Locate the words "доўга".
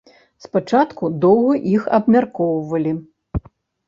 1.25-1.53